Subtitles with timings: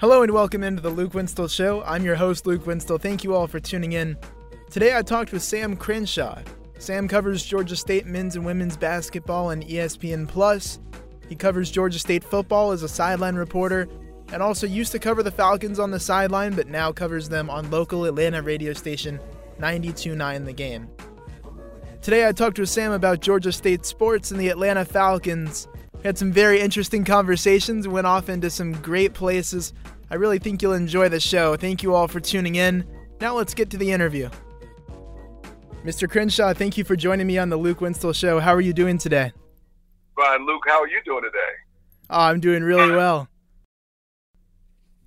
[0.00, 1.82] Hello and welcome into the Luke Winstel Show.
[1.82, 3.00] I'm your host, Luke Winstel.
[3.00, 4.16] Thank you all for tuning in.
[4.70, 6.40] Today I talked with Sam Crenshaw.
[6.78, 10.78] Sam covers Georgia State men's and women's basketball on ESPN Plus.
[11.28, 13.88] He covers Georgia State football as a sideline reporter
[14.32, 17.68] and also used to cover the Falcons on the sideline, but now covers them on
[17.68, 19.18] local Atlanta radio station
[19.58, 20.88] 92.9 The Game.
[22.02, 25.66] Today I talked with Sam about Georgia State sports and the Atlanta Falcons.
[25.98, 29.72] We had some very interesting conversations, went off into some great places.
[30.10, 31.56] I really think you'll enjoy the show.
[31.56, 32.86] Thank you all for tuning in.
[33.20, 34.30] Now let's get to the interview.
[35.84, 36.08] Mr.
[36.08, 38.38] Crenshaw, thank you for joining me on the Luke Winstel Show.
[38.38, 39.32] How are you doing today?
[40.16, 40.62] Fine, Luke.
[40.66, 41.52] How are you doing today?
[42.10, 43.28] Oh, I'm doing really well.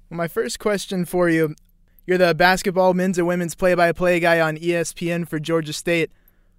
[0.10, 1.56] Well, my first question for you
[2.06, 6.12] you're the basketball men's and women's play by play guy on ESPN for Georgia State.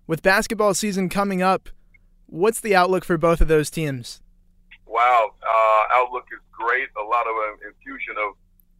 [0.07, 1.69] With basketball season coming up,
[2.33, 4.21] what's the outlook for both of those teams?
[4.87, 6.89] Wow, uh, outlook is great.
[6.99, 8.35] A lot of uh, infusion of,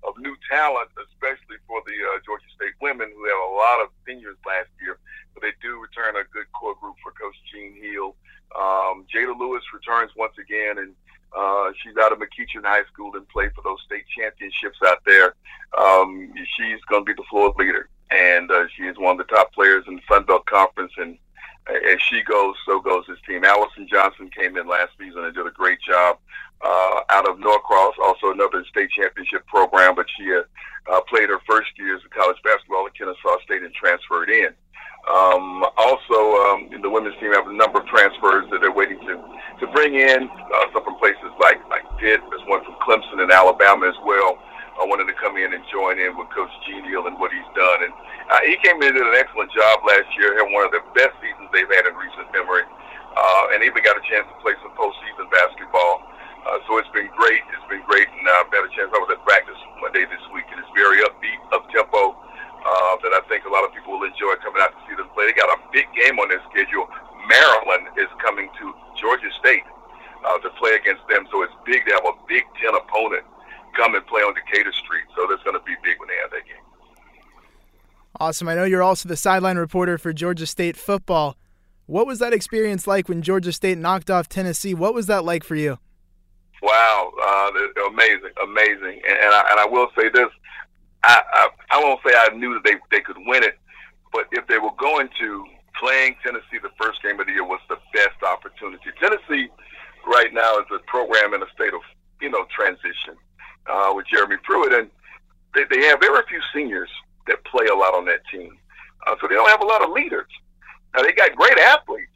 [0.09, 3.89] of new talent, especially for the uh, Georgia State women who have a lot of
[4.07, 4.99] seniors last year.
[5.35, 8.17] But they do return a good core group for Coach Gene Hill.
[8.57, 10.93] Um, Jada Lewis returns once again, and
[11.37, 15.35] uh, she's out of McEachern High School and played for those state championships out there.
[15.77, 19.35] Um, she's going to be the floor leader, and uh, she is one of the
[19.35, 20.93] top players in the Sun Belt Conference.
[20.99, 21.17] And
[21.69, 23.45] as she goes, so goes his team.
[23.45, 26.19] Allison Johnson came in last season and did a great job
[26.63, 30.43] uh, out of Norcross, also another state championship program, but she uh,
[30.93, 34.51] uh, played her first years of college basketball at Kennesaw State and transferred in.
[35.11, 39.19] Um, also, um, the women's team have a number of transfers that they're waiting to
[39.59, 40.31] to bring in.
[40.31, 42.21] Uh, some from places like like Pitt.
[42.31, 44.39] There's one from Clemson in Alabama as well.
[44.81, 47.47] I wanted to come in and join in with Coach Gene Hill and what he's
[47.53, 47.79] done.
[47.85, 47.93] And
[48.33, 50.33] uh, he came in and did an excellent job last year.
[50.39, 52.65] Had one of the best seasons they've had in recent memory.
[53.13, 56.01] Uh, and even got a chance to play some postseason basketball.
[56.43, 57.45] Uh, so it's been great.
[57.53, 58.91] It's been great, and I've had a chance.
[58.91, 62.17] I was at practice one day this week, and it's very upbeat, up tempo.
[62.63, 65.11] Uh, that I think a lot of people will enjoy coming out to see them
[65.19, 65.27] play.
[65.27, 66.87] They got a big game on their schedule.
[67.27, 69.67] Maryland is coming to Georgia State
[70.23, 73.27] uh, to play against them, so it's big to have a Big Ten opponent
[73.77, 75.05] come and play on Decatur Street.
[75.17, 76.63] So that's going to be big when they have that game.
[78.21, 78.49] Awesome.
[78.49, 81.37] I know you're also the sideline reporter for Georgia State football.
[81.87, 84.75] What was that experience like when Georgia State knocked off Tennessee?
[84.75, 85.79] What was that like for you?
[86.63, 89.03] Wow, uh, amazing, amazing.
[89.09, 90.29] And, and, I, and I will say this:
[91.03, 93.59] I, I, I won't say I knew that they, they could win it,
[94.13, 95.45] but if they were going to,
[95.81, 98.85] playing Tennessee the first game of the year was the best opportunity.
[99.01, 99.49] Tennessee
[100.07, 101.81] right now is a program in a state of,
[102.21, 103.17] you know, transition
[103.67, 104.91] uh, with Jeremy Pruitt, and
[105.55, 106.91] they, they have very few seniors
[107.27, 108.57] that play a lot on that team.
[109.07, 110.29] Uh, so they don't have a lot of leaders.
[110.95, 112.11] Now, they got great athletes.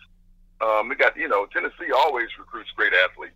[0.61, 3.35] Um, they got, you know, Tennessee always recruits great athletes.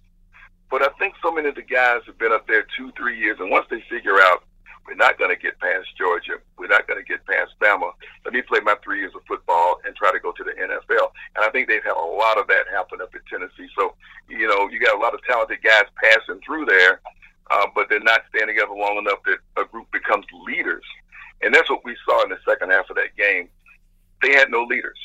[0.70, 3.38] But I think so many of the guys have been up there two, three years,
[3.40, 4.44] and once they figure out
[4.86, 6.42] we're not going to get past Georgia.
[6.58, 7.92] We're not going to get past Bama.
[8.24, 11.14] Let me play my three years of football and try to go to the NFL.
[11.36, 13.70] And I think they've had a lot of that happen up in Tennessee.
[13.78, 13.94] So,
[14.28, 17.00] you know, you got a lot of talented guys passing through there,
[17.50, 20.84] uh, but they're not staying together long enough that a group becomes leaders.
[21.42, 23.48] And that's what we saw in the second half of that game.
[24.22, 24.98] They had no leaders.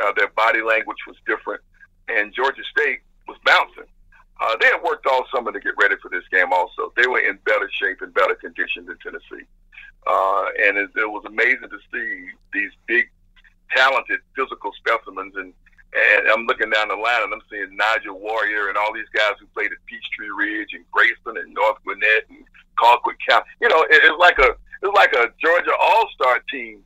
[0.00, 1.60] Uh, their body language was different,
[2.08, 3.90] and Georgia State was bouncing.
[4.40, 6.52] Uh, they had worked all summer to get ready for this game.
[6.52, 9.46] Also, they were in better shape and better condition than Tennessee,
[10.06, 13.10] uh, and it, it was amazing to see these big,
[13.76, 15.34] talented physical specimens.
[15.36, 15.52] And
[15.92, 19.36] and I'm looking down the line and I'm seeing Nigel Warrior and all these guys
[19.40, 22.44] who played at Peachtree Ridge and Grayson and North Gwinnett and
[22.80, 23.44] Colquitt County.
[23.60, 26.82] You know, it, it's like a it's like a Georgia All Star team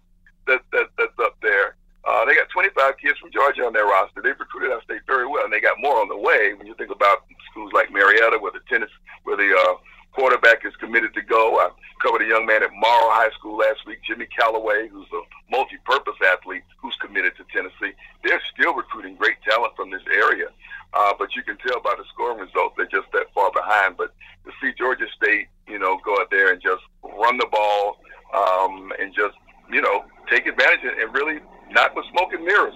[0.47, 1.77] that, that that's up there.
[2.07, 4.23] Uh, they got 25 kids from Georgia on their roster.
[4.23, 6.55] They've recruited our state very well, and they got more on the way.
[6.55, 8.91] When you think about schools like Marietta, where the tennis,
[9.25, 9.75] where the uh,
[10.17, 11.61] quarterback is committed to go.
[11.61, 11.69] I
[12.03, 16.17] covered a young man at Morrow High School last week, Jimmy Calloway, who's a multi-purpose
[16.25, 17.95] athlete who's committed to Tennessee.
[18.25, 20.49] They're still recruiting great talent from this area,
[20.95, 23.99] uh, but you can tell by the scoring results they're just that far behind.
[23.99, 24.15] But
[24.47, 27.99] to see Georgia State, you know, go out there and just run the ball
[28.33, 29.37] um, and just,
[29.71, 32.75] you know, take advantage and really not with smoke and mirrors.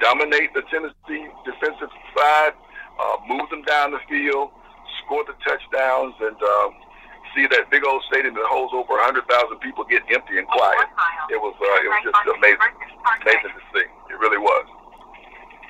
[0.00, 2.52] Dominate the Tennessee defensive side,
[2.98, 4.50] uh, move them down the field,
[5.04, 6.70] score the touchdowns, and um,
[7.34, 9.24] see that big old stadium that holds over 100,000
[9.58, 10.88] people get empty and quiet.
[11.30, 12.72] It was uh, it was just amazing,
[13.22, 13.86] amazing to see.
[14.10, 14.66] It really was.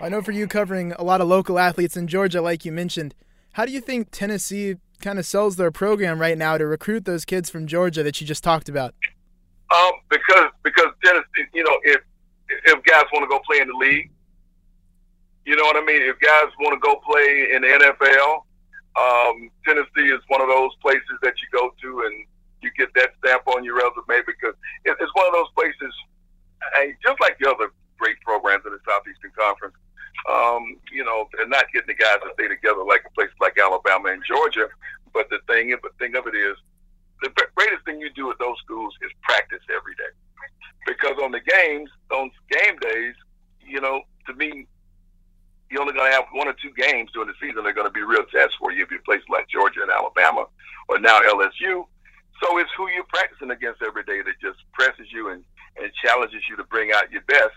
[0.01, 3.15] I know for you covering a lot of local athletes in Georgia, like you mentioned,
[3.53, 7.25] how do you think Tennessee kind of sells their program right now to recruit those
[7.25, 8.95] kids from Georgia that you just talked about?
[9.75, 12.01] Um, because because Tennessee, you know, if
[12.49, 14.11] if guys want to go play in the league.
[15.45, 16.01] You know what I mean?
[16.03, 18.45] If guys want to go play in the NFL,
[18.97, 22.25] um, Tennessee is one of those places that you go to and
[22.63, 24.55] you get that stamp on your resume because
[24.85, 25.93] it, it's one of those places,
[26.77, 29.77] hey, just like the other great programs in the Southeastern Conference.
[30.31, 33.59] Um, you know, they're not getting the guys to stay together like a place like
[33.59, 34.69] Alabama and Georgia.
[35.13, 36.57] But the thing, the thing of it is,
[37.23, 40.13] the greatest thing you do at those schools is practice every day.
[40.87, 43.15] Because on the games, on game days,
[43.61, 44.67] you know, to me,
[45.71, 47.65] you're only going to have one or two games during the season.
[47.65, 50.47] They're going to be real tests for you if you play like Georgia and Alabama,
[50.89, 51.85] or now LSU.
[52.43, 55.43] So it's who you're practicing against every day that just presses you and,
[55.81, 57.55] and challenges you to bring out your best.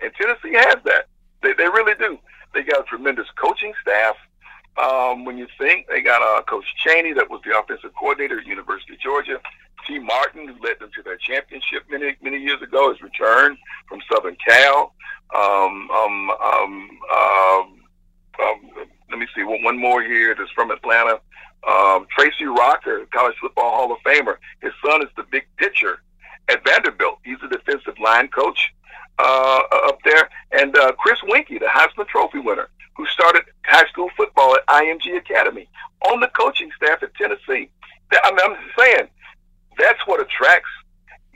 [0.00, 1.08] And Tennessee has that.
[1.42, 2.18] They, they really do.
[2.54, 4.16] They got a tremendous coaching staff.
[4.76, 8.46] Um, when you think they got uh, Coach Chaney, that was the offensive coordinator at
[8.46, 9.40] University of Georgia.
[9.86, 13.56] Tee Martin, who led them to their championship many many years ago, has returned
[13.88, 14.92] from Southern Cal.
[15.34, 17.80] Um, um, um, um,
[18.42, 18.70] um,
[19.10, 21.20] let me see one, one more here that's from Atlanta.
[21.66, 24.36] Um, Tracy Rocker, College Football Hall of Famer.
[24.60, 26.00] His son is the big pitcher
[26.48, 27.18] at Vanderbilt.
[27.24, 28.72] He's a defensive line coach
[29.18, 30.28] uh, up there.
[30.52, 35.16] And uh, Chris Weinke, the Heisman Trophy winner, who started high school football at IMG
[35.16, 35.68] Academy
[36.10, 37.70] on the coaching staff at Tennessee.
[38.12, 39.08] I mean, I'm just saying,
[39.78, 40.70] that's what attracts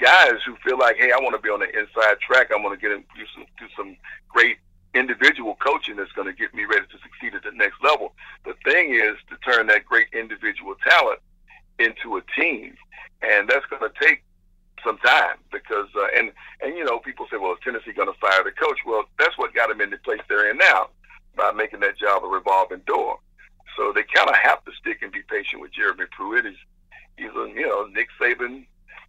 [0.00, 2.50] guys who feel like, hey, I want to be on the inside track.
[2.50, 3.96] I want to get into some, do some
[4.28, 4.56] great
[4.94, 8.14] individual coaching that's going to get me ready to succeed at the next level.
[8.44, 11.20] The thing is to turn that great individual talent
[11.78, 12.74] into a team,
[13.22, 14.22] and that's going to take
[14.84, 16.32] some time because uh, and
[16.62, 18.78] and you know people say, well, is Tennessee going to fire the coach?
[18.86, 20.88] Well, that's what got them in the place they're in now
[21.36, 23.18] by making that job a revolving door.
[23.76, 26.46] So they kind of have to stick and be patient with Jeremy Pruitt.
[26.46, 26.56] He's
[27.16, 28.64] he's a you know Nick Saban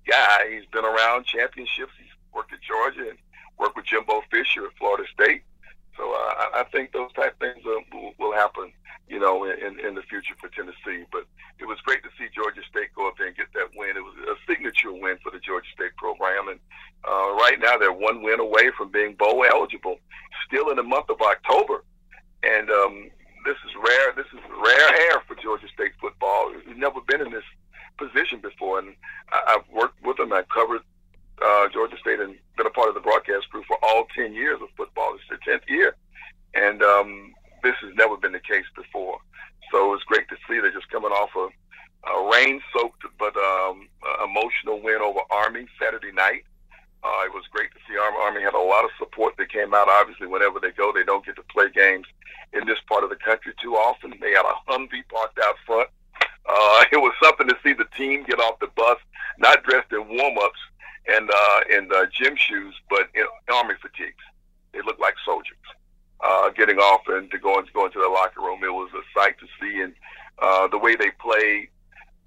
[0.08, 0.50] guy.
[0.52, 1.94] He's been around championships.
[1.98, 3.18] He's worked at Georgia and
[3.58, 5.44] worked with Jimbo Fisher at Florida State.
[5.98, 8.72] So uh, I, think those type things uh, will, will happen,
[9.08, 11.06] you know, in, in the future for Tennessee.
[11.12, 11.26] But
[11.60, 13.98] it was great to see Georgia State go up there and get that win.
[13.98, 16.60] It was a signature win for the Georgia State program, and
[17.04, 20.00] uh, right now they're one win away from being bowl eligible,
[20.48, 21.84] still in the month of October.
[22.44, 23.12] And um,
[23.46, 24.14] this is rare.
[24.16, 26.52] This is rare air for Georgia State football.
[26.66, 27.46] We've never been in this
[27.98, 28.96] position before, and
[29.32, 30.34] I, I've worked with them.
[30.34, 30.82] I've covered
[31.42, 34.60] uh, Georgia State and been a part of the broadcast crew for all 10 years
[34.62, 35.16] of football.
[35.16, 35.96] It's their 10th year.
[36.54, 37.34] And um,
[37.64, 39.20] this has never been the case before.
[39.72, 41.48] So it's great to see they're just coming off a,
[42.10, 43.88] a rain soaked but um,
[44.24, 46.44] emotional win over Army Saturday night.
[47.04, 48.18] Uh, it was great to see Army.
[48.22, 49.90] Army had a lot of support that came out.
[49.90, 52.06] Obviously, whenever they go, they don't get to play games
[52.54, 54.14] in this part of the country too often.
[54.22, 55.90] They had a Humvee parked out front.
[56.48, 58.98] Uh, it was something to see the team get off the bus,
[59.38, 60.60] not dressed in warm-ups,
[61.08, 64.24] and uh, in uh, gym shoes, but in army fatigues.
[64.74, 65.58] They look like soldiers.
[66.24, 69.20] Uh, getting off and to go, and, go into the locker room, it was a
[69.20, 69.94] sight to see, and
[70.40, 71.70] uh, the way they played.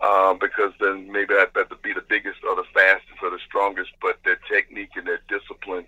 [0.00, 3.90] Uh, because then maybe that would be the biggest or the fastest or the strongest,
[4.02, 5.87] but their technique and their discipline,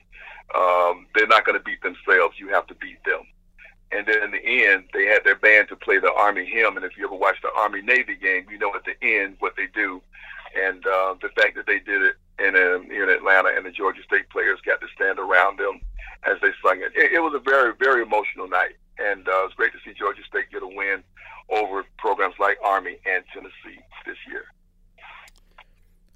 [0.55, 2.38] um, they're not going to beat themselves.
[2.38, 3.26] You have to beat them.
[3.93, 6.77] And then in the end, they had their band to play the Army hymn.
[6.77, 9.55] And if you ever watch the Army Navy game, you know at the end what
[9.56, 10.03] they do.
[10.56, 14.03] And uh, the fact that they did it in, um, in Atlanta, and the Georgia
[14.03, 15.81] State players got to stand around them
[16.25, 16.93] as they sung it.
[16.94, 19.94] It, it was a very, very emotional night, and uh, it was great to see
[19.97, 21.03] Georgia State get a win
[21.50, 24.46] over programs like Army and Tennessee this year.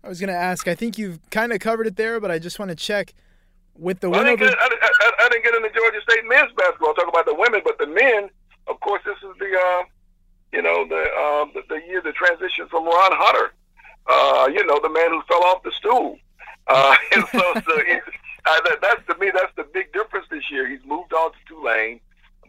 [0.03, 0.67] I was going to ask.
[0.67, 3.15] I think you've kind of covered it there, but I just want to check
[3.77, 4.45] with the well, win I over.
[4.45, 6.89] Get, I, I, I, didn't get into Georgia State men's basketball.
[6.91, 8.31] I'll talk about the women, but the men,
[8.67, 9.83] of course, this is the, uh,
[10.53, 13.53] you know, the, uh, the the year the transition from Ron Hunter
[14.07, 16.19] uh, you know, the man who fell off the stool.
[16.67, 18.03] Uh, and so, so it,
[18.47, 20.69] uh, that, that's to me, that's the big difference this year.
[20.69, 22.01] He's moved on to Tulane,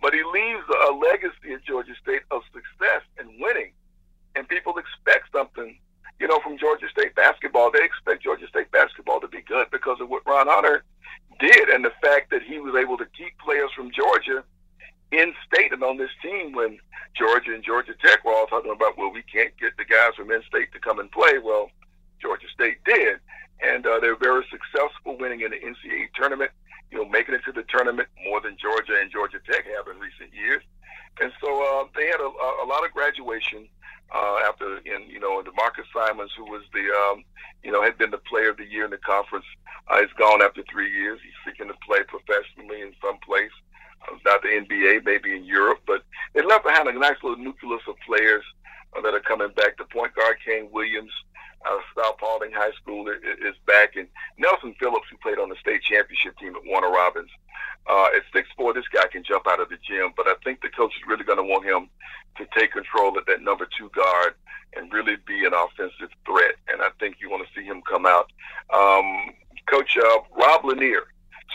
[0.01, 3.71] but he leaves a legacy at Georgia State of success and winning.
[4.35, 5.77] And people expect something,
[6.19, 7.71] you know, from Georgia State basketball.
[7.71, 10.83] They expect Georgia State basketball to be good because of what Ron Hunter
[11.39, 14.43] did and the fact that he was able to keep players from Georgia
[15.11, 16.79] in state and on this team when
[17.15, 20.31] Georgia and Georgia Tech were all talking about, well, we can't get the guys from
[20.31, 21.39] in state to come and play.
[21.43, 21.69] Well,
[22.21, 23.19] Georgia State did.
[23.61, 26.51] And uh, they're very successful winning in the NCAA tournament,
[26.89, 30.01] you know, making it to the tournament more than Georgia and Georgia Tech have in
[30.01, 30.63] recent years.
[31.19, 32.31] And so uh, they had a,
[32.63, 33.67] a lot of graduation
[34.15, 37.23] uh, after, in, you know, D'Marcus Simonds, who was the, um,
[37.63, 39.45] you know, had been the player of the year in the conference,
[39.91, 41.19] uh, is gone after three years.
[41.21, 43.51] He's seeking to play professionally in some place
[44.25, 47.95] not the NBA, maybe in Europe, but they left behind a nice little nucleus of
[48.05, 48.43] players
[48.97, 49.77] uh, that are coming back.
[49.77, 51.11] The point guard, Kane Williams,
[51.65, 55.55] out of South Paulding High School is back, and Nelson Phillips, who played on the
[55.55, 57.29] state championship team at Warner Robins,
[57.87, 60.11] uh, at six four, this guy can jump out of the gym.
[60.17, 61.89] But I think the coach is really going to want him
[62.37, 64.33] to take control at that number two guard
[64.75, 66.55] and really be an offensive threat.
[66.67, 68.31] And I think you want to see him come out.
[68.73, 69.33] Um,
[69.67, 71.05] coach uh, Rob Lanier,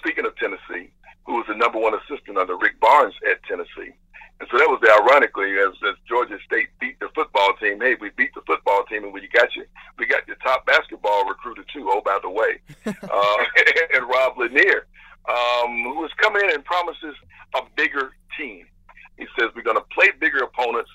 [0.07, 0.89] speaking of Tennessee,
[1.25, 3.91] who was the number one assistant under Rick Barnes at Tennessee.
[4.39, 7.81] And so that was the ironically as, as Georgia State beat the football team.
[7.81, 9.65] Hey, we beat the football team, and we got you.
[9.99, 11.91] We got your top basketball recruiter too.
[11.91, 13.45] Oh, by the way, uh,
[13.95, 14.87] and Rob Lanier,
[15.29, 17.17] um, who is coming in and promises
[17.57, 18.67] a bigger team.
[19.19, 20.91] He says we're going to play bigger opponents,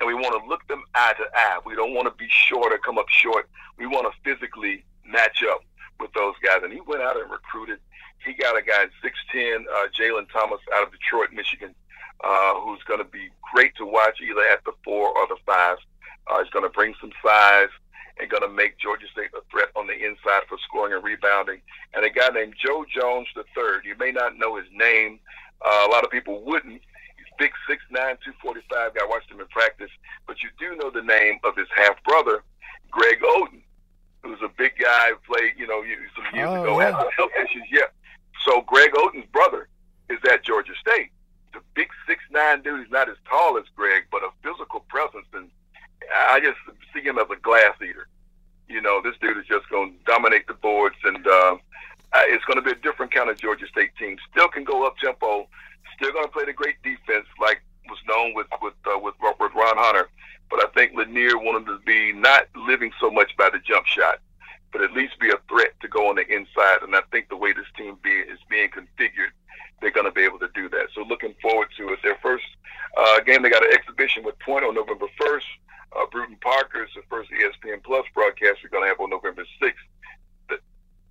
[0.00, 1.60] and we want to look them eye to eye.
[1.64, 3.48] We don't want to be short or come up short.
[3.78, 5.62] We want to physically match up
[6.00, 6.60] with those guys.
[6.62, 7.78] And he went out and recruited.
[8.24, 11.74] He got a guy at 6'10, uh, Jalen Thomas out of Detroit, Michigan
[12.22, 15.78] uh, who's going to be great to watch either at the four or the five.
[16.26, 17.72] Uh, he's going to bring some size
[18.18, 21.60] and going to make Georgia State a threat on the inside for scoring and rebounding.
[21.94, 23.80] And a guy named Joe Jones III.
[23.84, 25.18] You may not know his name.
[25.64, 26.80] Uh, a lot of people wouldn't.
[27.16, 29.00] He's big, 6'9", 245 guy.
[29.08, 29.90] watched him in practice.
[30.26, 32.44] But you do know the name of his half-brother,
[32.90, 33.62] Greg Oden,
[34.22, 35.82] who's a big guy who played, you know,
[36.14, 36.96] some years oh, ago, yeah.
[36.96, 37.64] had health issues.
[37.72, 37.88] Yeah.
[38.44, 39.68] So Greg Oden's brother
[40.08, 41.10] is at Georgia State
[41.52, 42.80] the big six nine dude.
[42.80, 45.50] He's not as tall as Greg, but a physical presence, and
[46.14, 46.58] I just
[46.94, 48.08] see him as a glass eater.
[48.68, 51.56] You know, this dude is just going to dominate the boards, and uh,
[52.14, 54.16] it's going to be a different kind of Georgia State team.
[54.30, 55.48] Still can go up tempo.
[55.96, 59.52] Still going to play the great defense, like was known with with uh, with, with
[59.54, 60.08] Ron Hunter.
[60.48, 64.18] But I think Lanier wanted to be not living so much by the jump shot,
[64.72, 66.82] but at least be a threat to go on the inside.
[66.82, 69.32] And I think the way this team be, is being configured
[69.80, 70.88] they're going to be able to do that.
[70.94, 72.00] So looking forward to it.
[72.02, 72.44] Their first
[72.96, 75.50] uh, game, they got an exhibition with Point on November 1st.
[75.96, 79.44] Uh, Brewton Parker is the first ESPN Plus broadcast we're going to have on November
[79.60, 80.58] 6th.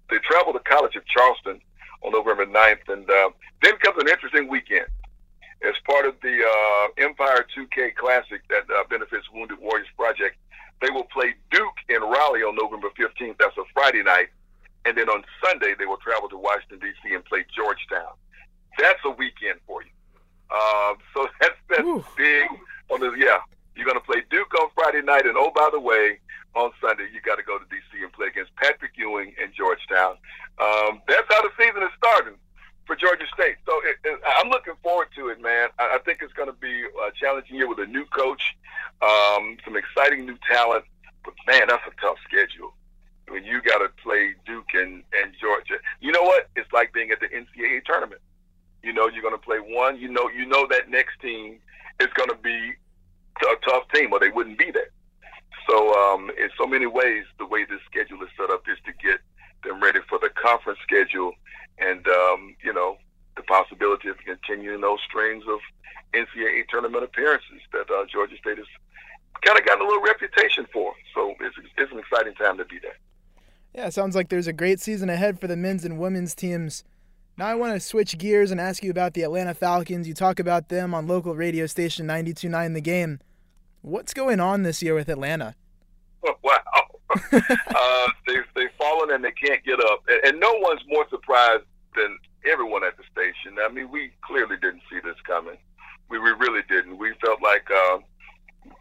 [0.09, 1.61] They travel to College of Charleston
[2.01, 3.29] on November 9th, and uh,
[3.61, 4.87] then comes an interesting weekend.
[5.61, 10.37] As part of the uh, Empire 2K Classic that uh, benefits Wounded Warriors Project,
[10.81, 13.37] they will play Duke in Raleigh on November 15th.
[13.39, 14.29] That's a Friday night.
[14.85, 17.13] And then on Sunday, they will travel to Washington, D.C.
[17.13, 18.15] and play Georgetown
[18.79, 19.91] that's a weekend for you.
[20.49, 22.03] Um, so that's that's Ooh.
[22.17, 22.47] big
[22.89, 23.39] on the yeah.
[23.75, 26.19] You're gonna play Duke on Friday night, and oh by the way,
[26.55, 30.17] on Sunday you got to go to DC and play against Patrick Ewing and Georgetown.
[30.59, 32.35] Um, that's how the season is starting
[32.89, 33.57] for Georgia State.
[33.67, 35.69] So it, it, I'm looking forward to it, man.
[35.77, 38.57] I, I think it's going to be a challenging year with a new coach,
[39.03, 40.85] um, some exciting new talent.
[41.23, 42.73] But man, that's a tough schedule.
[43.27, 45.75] I mean, you got to play Duke and, and Georgia.
[46.01, 46.49] You know what?
[46.55, 48.21] It's like being at the NCAA tournament.
[48.81, 49.99] You know you're going to play one.
[49.99, 51.59] You know you know that next team
[51.99, 52.73] is going to be
[53.43, 54.89] a tough team, or they wouldn't be there.
[55.69, 58.93] So um, in so many ways, the way this schedule is set up is to
[59.05, 59.19] get
[59.63, 61.33] them ready for the conference schedule,
[61.77, 62.97] and um, you know
[63.35, 65.59] the possibility of continuing those strings of
[66.13, 68.67] NCAA tournament appearances that uh, Georgia State has
[69.41, 70.93] kind of gotten a little reputation for.
[71.13, 72.97] So it's, it's an exciting time to be there.
[73.73, 76.83] Yeah, sounds like there's a great season ahead for the men's and women's teams.
[77.37, 80.07] Now I want to switch gears and ask you about the Atlanta Falcons.
[80.07, 83.19] You talk about them on local radio station 92.9 The Game.
[83.81, 85.55] What's going on this year with Atlanta?
[86.25, 86.59] Oh, wow.
[87.31, 90.03] Uh, they've, they've fallen and they can't get up.
[90.07, 91.63] And, and no one's more surprised
[91.95, 92.17] than
[92.49, 93.57] everyone at the station.
[93.61, 95.57] I mean, we clearly didn't see this coming.
[96.09, 96.97] We, we really didn't.
[96.97, 97.99] We felt like uh,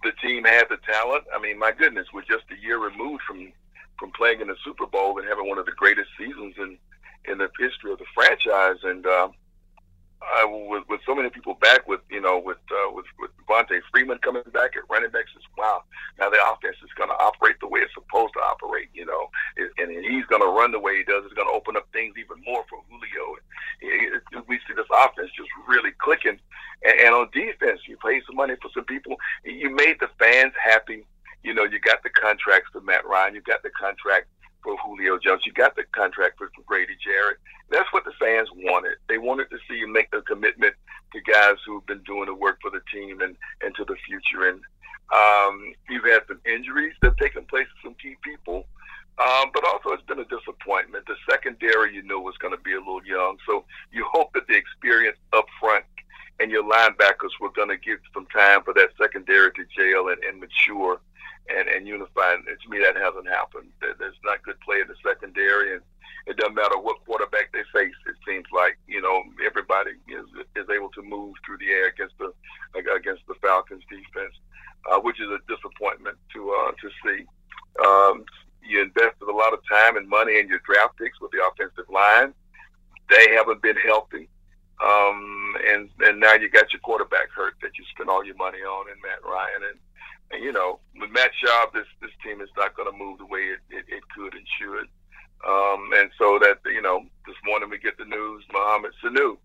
[0.03, 1.25] the team had the talent.
[1.35, 3.53] I mean, my goodness, we're just a year removed from
[3.99, 6.79] from playing in the Super Bowl and having one of the greatest seasons in
[7.25, 8.79] in the history of the franchise.
[8.85, 9.29] And uh,
[10.23, 13.81] I, with, with so many people back, with you know, with uh, with with Devonta
[13.91, 15.83] Freeman coming back at running back, says, "Wow,
[16.19, 19.31] now the offense is going to operate the way it's supposed to operate." You know,
[19.57, 21.25] and, and he's going to run the way he does.
[21.25, 23.39] It's going to open up things even more for Julio.
[23.81, 26.39] It, it, we see this offense just really clicking.
[26.85, 29.17] And, and on defense, you paid some money for some people.
[29.45, 31.07] You made the fans happy.
[31.43, 33.35] You know, you got the contracts for Matt Ryan.
[33.35, 34.27] You got the contract
[34.63, 35.43] for Julio Jones.
[35.47, 37.39] You got the contract for Grady Jarrett.
[37.71, 38.97] That's what the fans wanted.
[39.09, 40.75] They wanted to see you make the commitment
[41.13, 44.49] to guys who've been doing the work for the team and, and to the future.
[44.49, 44.61] And
[45.15, 48.67] um, you've had some injuries that have taken place with some key people.
[49.19, 51.05] Um, but also, it's been a disappointment.
[51.07, 53.37] The secondary, you know, was going to be a little young.
[53.47, 55.85] So you hope that the experience up front
[56.41, 60.23] and your linebackers were going to give some time for that secondary to jail and,
[60.23, 61.01] and mature
[61.49, 62.35] and, and unify.
[62.35, 63.69] And to me, that hasn't happened.
[63.81, 65.83] There's not good play in the secondary, and
[66.27, 67.95] it doesn't matter what quarterback they face.
[68.07, 70.27] It seems like you know everybody is
[70.57, 72.33] is able to move through the air against the
[72.77, 74.35] against the Falcons defense,
[74.91, 77.25] uh, which is a disappointment to uh, to see.
[77.85, 78.25] Um,
[78.63, 81.89] you invested a lot of time and money in your draft picks with the offensive
[81.89, 82.35] line.
[83.09, 84.29] They haven't been healthy.
[84.85, 88.59] Um, and and now you got your quarterback hurt that you spent all your money
[88.59, 89.79] on, and Matt Ryan, and,
[90.31, 93.27] and you know with Matt Schaub, this this team is not going to move the
[93.27, 94.89] way it, it, it could and should.
[95.47, 99.37] Um, and so that you know, this morning we get the news: Mohamed Sanu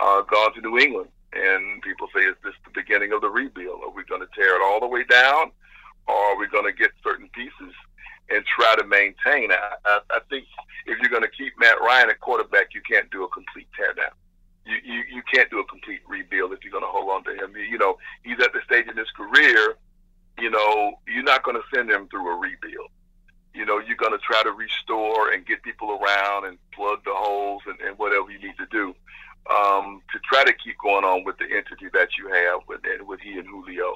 [0.00, 3.82] uh, gone to New England, and people say, "Is this the beginning of the rebuild?
[3.84, 5.52] Are we going to tear it all the way down,
[6.08, 7.74] or are we going to get certain pieces
[8.30, 10.46] and try to maintain?" I, I, I think
[10.86, 13.92] if you're going to keep Matt Ryan at quarterback, you can't do a complete tear
[13.92, 14.12] down
[14.66, 17.32] you, you, you can't do a complete rebuild if you're going to hold on to
[17.32, 17.54] him.
[17.54, 19.73] You know, he's at the stage in his career, you
[21.34, 22.90] not going to send him through a rebuild.
[23.54, 27.14] You know, you're going to try to restore and get people around and plug the
[27.14, 28.94] holes and, and whatever you need to do
[29.50, 33.20] um, to try to keep going on with the entity that you have with with
[33.20, 33.94] he and Julio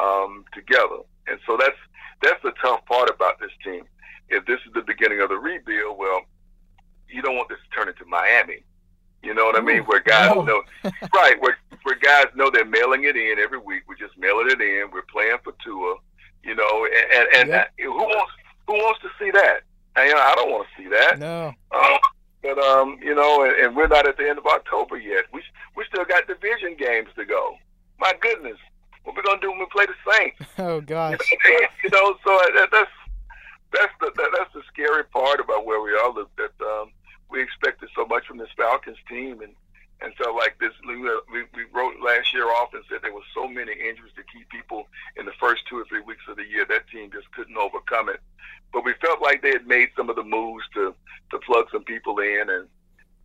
[0.00, 1.02] um, together.
[1.26, 1.78] And so that's
[2.22, 3.84] that's the tough part about this team.
[4.28, 6.22] If this is the beginning of the rebuild, well,
[7.08, 8.62] you don't want this to turn into Miami
[9.24, 9.82] you know what I mean?
[9.84, 10.42] Where guys no.
[10.42, 10.62] know,
[11.14, 11.40] right?
[11.40, 13.84] Where where guys know they're mailing it in every week.
[13.88, 14.90] We're just mailing it in.
[14.92, 15.96] We're playing for Tua.
[16.44, 18.32] You know, and and, and who wants
[18.66, 19.60] who wants to see that?
[19.96, 21.18] And, you know, I don't want to see that.
[21.18, 21.52] No.
[21.70, 21.98] Um,
[22.42, 25.24] but um, you know, and, and we're not at the end of October yet.
[25.32, 25.42] We
[25.74, 27.56] we still got division games to go.
[27.98, 28.58] My goodness,
[29.04, 30.52] what we gonna do when we play the Saints?
[30.58, 31.18] Oh gosh.
[31.82, 32.90] You know, so that, that's
[33.72, 36.12] that's the that, that's the scary part about where we are.
[36.12, 36.90] That um,
[37.34, 39.52] we expected so much from this Falcons team, and
[40.00, 40.72] and felt like this.
[40.86, 44.48] We, we wrote last year off and said there were so many injuries to keep
[44.48, 46.66] people in the first two or three weeks of the year.
[46.68, 48.20] That team just couldn't overcome it.
[48.72, 50.94] But we felt like they had made some of the moves to
[51.30, 52.68] to plug some people in, and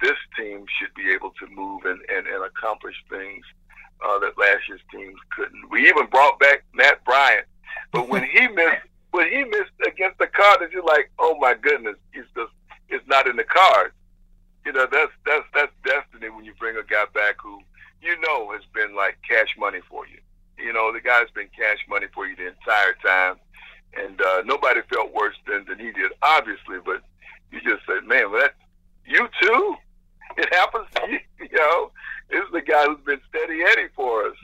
[0.02, 3.46] this team should be able to move and and, and accomplish things
[4.06, 5.70] uh, that last year's teams couldn't.
[5.72, 7.46] We even brought back Matt Bryant,
[7.92, 11.96] but when he missed when he missed against the Cardinals, you're like, oh my goodness,
[12.14, 12.54] he's just
[12.90, 13.94] it's not in the cards
[14.66, 17.60] you know that's that's that's destiny when you bring a guy back who
[18.02, 20.20] you know has been like cash money for you.
[20.62, 23.36] You know the guy's been cash money for you the entire time,
[23.98, 26.80] and uh, nobody felt worse than than he did, obviously.
[26.84, 27.02] But
[27.52, 28.56] you just said, man, well, that
[29.06, 29.76] you too.
[30.38, 31.20] It happens to you.
[31.40, 31.92] You know,
[32.30, 34.36] this is the guy who's been steady Eddie for us.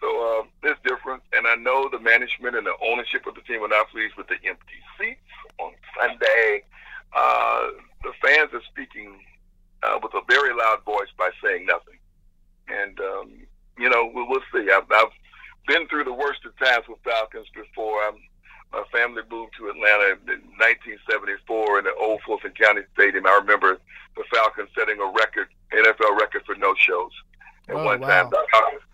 [0.00, 3.64] So um, it's different, and I know the management and the ownership of the team
[3.64, 5.20] are not pleased with the empty seats
[5.58, 6.62] on Sunday.
[7.12, 7.68] Uh,
[8.04, 9.18] the fans are speaking
[9.82, 11.98] uh, with a very loud voice by saying nothing.
[12.68, 13.32] And, um,
[13.76, 14.70] you know, we'll, we'll see.
[14.70, 15.10] I've, I've
[15.68, 18.02] been through the worst of times with Falcons before.
[18.02, 18.16] I'm,
[18.72, 23.26] my family moved to Atlanta in 1974 in the old Fulton County Stadium.
[23.26, 23.78] I remember
[24.16, 27.12] the Falcons setting a record, NFL record for no shows.
[27.68, 28.08] At oh, one wow.
[28.08, 28.30] time,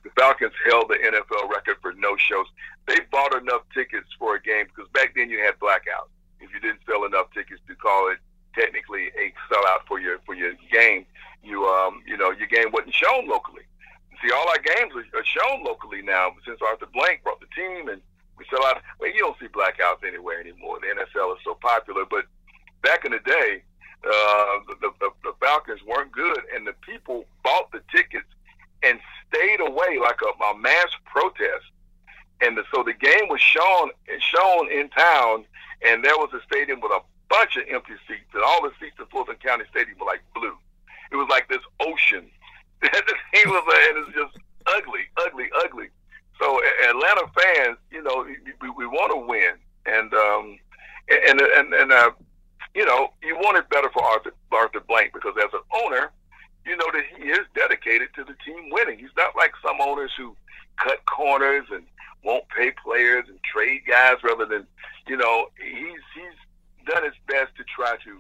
[0.03, 2.47] the Falcons held the NFL record for no shows.
[2.87, 6.11] They bought enough tickets for a game because back then you had blackouts.
[6.41, 8.19] If you didn't sell enough tickets to call it
[8.55, 11.07] technically a sellout for your for your game.
[11.43, 13.63] You um you know your game wasn't shown locally.
[14.25, 18.01] See, all our games are, shown locally now since Arthur Blank brought the team, and
[18.39, 18.81] we sell out.
[18.99, 20.79] Well, you don't see blackouts anywhere anymore.
[20.81, 22.25] The NFL is so popular, but
[22.83, 23.63] back in the day,
[24.03, 28.29] uh, the, the, the Falcons weren't good, and the people bought the tickets
[28.83, 31.67] and stayed away like a, a mass protest.
[32.41, 35.45] And the, so the game was shown shown in town,
[35.87, 38.97] and there was a stadium with a bunch of empty seats, and all the seats
[38.99, 40.57] in Fulton County Stadium were like blue.
[41.13, 42.31] It was like this ocean.
[42.83, 45.89] It was, and it's just ugly, ugly, ugly.
[46.41, 48.27] So Atlanta fans, you know,
[48.61, 49.55] we, we want to win,
[49.87, 50.59] and um,
[51.09, 52.11] and and and uh,
[52.75, 56.11] you know, you want it better for Arthur Arthur Blank because as an owner,
[56.67, 58.99] you know that he is dedicated to the team winning.
[58.99, 60.37] He's not like some owners who
[60.83, 61.85] cut corners and
[62.25, 64.67] won't pay players and trade guys rather than,
[65.07, 68.19] you know, he's he's done its best to try to,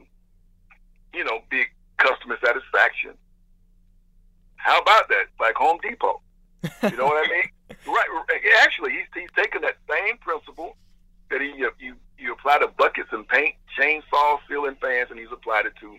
[1.17, 1.65] you know, be
[1.99, 3.13] customer satisfaction.
[4.65, 5.27] How about that?
[5.39, 6.21] Like Home Depot.
[6.83, 7.45] You know what I mean?
[7.87, 8.07] Right.
[8.63, 10.77] Actually, he's he's taken that same principle
[11.31, 15.29] that he you you, you apply to buckets and paint, chainsaw, ceiling fans, and he's
[15.31, 15.97] applied it to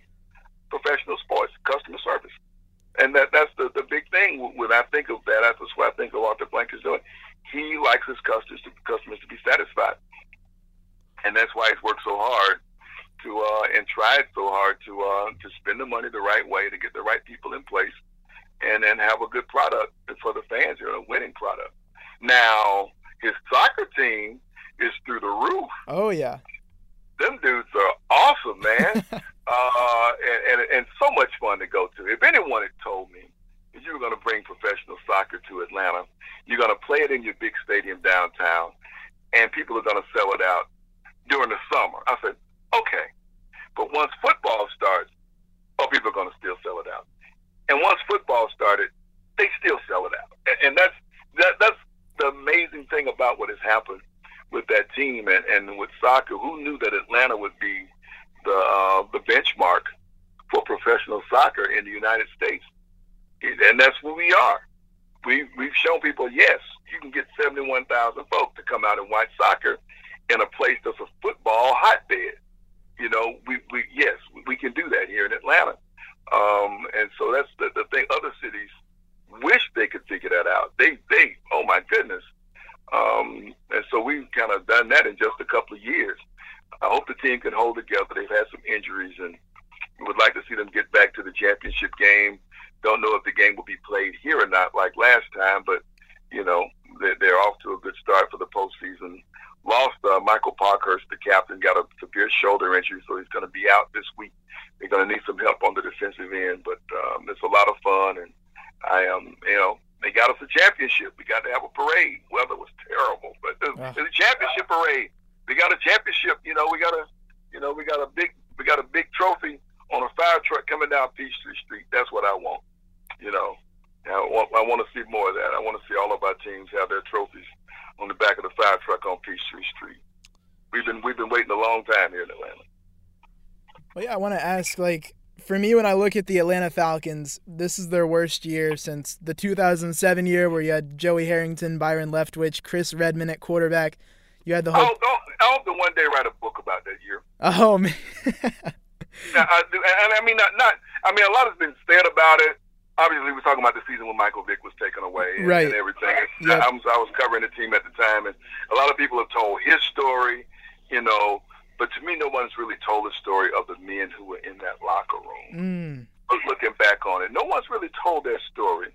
[134.75, 138.45] ask like for me, when I look at the Atlanta Falcons, this is their worst
[138.45, 143.41] year since the 2007 year where you had Joey Harrington, Byron Leftwich, Chris Redman at
[143.41, 143.97] quarterback.
[144.43, 144.83] You had the whole.
[144.83, 144.95] I
[145.41, 147.21] hope, to one day write a book about that year.
[147.41, 147.93] Oh man.
[148.25, 150.75] now, I, and I mean, not, not.
[151.03, 152.57] I mean, a lot has been said about it.
[152.97, 155.65] Obviously, we're talking about the season when Michael Vick was taken away and, right.
[155.65, 156.15] and everything.
[156.41, 156.61] Yep.
[156.61, 158.35] I, I was covering the team at the time, and
[158.71, 160.47] a lot of people have told his story.
[160.89, 161.41] You know,
[161.77, 164.57] but to me, no one's really told the story of the men who were in
[164.59, 166.07] that locker room.
[166.31, 166.47] Mm.
[166.47, 168.89] Looking back on it, no one's really told their story.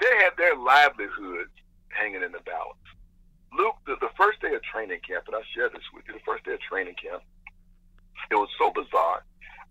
[0.00, 1.50] They had their livelihoods
[1.88, 2.86] hanging in the balance.
[3.56, 6.26] Luke, the, the first day of training camp, and I shared this with you, the
[6.26, 7.22] first day of training camp,
[8.30, 9.24] it was so bizarre.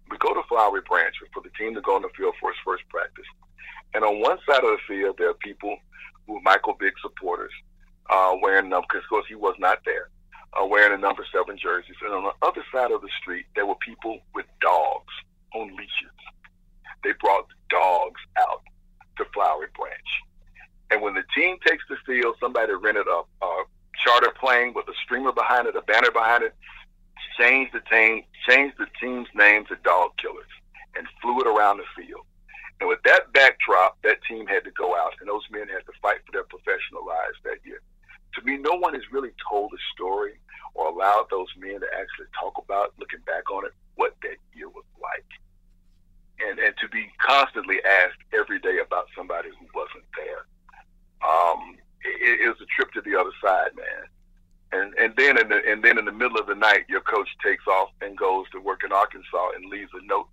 [0.09, 2.59] We go to Flowery Branch for the team to go on the field for its
[2.65, 3.25] first practice.
[3.93, 5.77] And on one side of the field, there are people
[6.25, 7.53] who are Michael Vick supporters
[8.09, 10.09] uh, wearing them because, of course, he was not there
[10.59, 11.95] uh, wearing a number seven jerseys.
[12.03, 15.13] And on the other side of the street, there were people with dogs
[15.53, 16.19] on leashes.
[17.03, 18.63] They brought dogs out
[19.17, 20.11] to Flowery Branch.
[20.91, 23.63] And when the team takes the field, somebody rented a, a
[24.03, 26.53] charter plane with a streamer behind it, a banner behind it,
[27.39, 30.51] changed the team, changed the team's name to Dog Killers,
[30.95, 32.25] and flew it around the field.
[32.79, 35.93] And with that backdrop, that team had to go out, and those men had to
[36.01, 37.81] fight for their professional lives that year.
[38.35, 40.33] To me, no one has really told the story
[40.75, 44.69] or allowed those men to actually talk about, looking back on it, what that year
[44.69, 45.25] was like.
[46.45, 50.45] And, and to be constantly asked every day about somebody who wasn't there.
[51.23, 54.05] Um, it, it was a trip to the other side, man.
[54.71, 57.29] And and then in the and then in the middle of the night, your coach
[57.41, 60.27] takes off and goes to work in Arkansas and leaves a note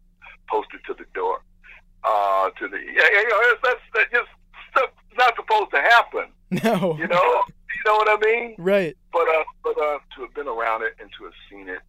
[0.50, 1.42] posted to the door.
[2.02, 4.30] Uh, to the yeah, you know, that's, that's, that's just
[4.72, 6.26] stuff not supposed to happen.
[6.62, 7.44] No, you know,
[7.82, 8.54] you know what I mean?
[8.58, 8.96] Right.
[9.12, 11.80] But uh, but uh, to have been around it and to have seen it,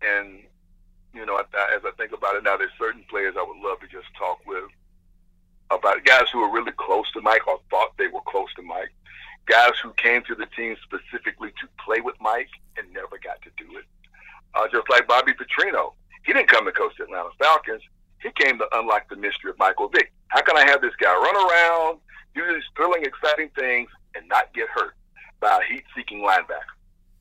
[0.00, 0.40] and
[1.14, 3.86] you know, as I think about it now, there's certain players I would love to
[3.86, 4.64] just talk with
[5.70, 8.92] about guys who are really close to Mike or thought they were close to Mike,
[9.46, 13.50] guys who came to the team specifically to play with Mike and never got to
[13.56, 13.84] do it.
[14.54, 15.92] Uh, just like Bobby Petrino,
[16.24, 17.82] he didn't come to coach the Atlanta Falcons.
[18.22, 20.12] He came to unlock the mystery of Michael Vick.
[20.28, 21.98] How can I have this guy run around,
[22.34, 24.94] do these thrilling, exciting things, and not get hurt
[25.40, 26.76] by a heat-seeking linebacker.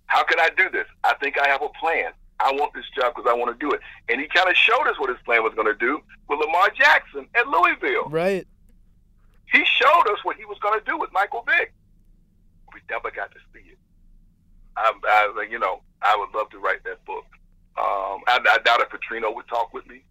[0.06, 0.86] How can I do this?
[1.04, 2.12] I think I have a plan.
[2.40, 3.82] I want this job because I want to do it.
[4.10, 6.70] And he kind of showed us what his plan was going to do with Lamar
[6.76, 8.10] Jackson at Louisville.
[8.10, 8.48] Right.
[9.52, 11.74] He showed us what he was going to do with Michael Vick.
[12.74, 13.78] We never got to see it.
[14.76, 17.26] I, I you know, I would love to write that book.
[17.78, 20.01] Um, I, I doubt if Petrino would talk with me.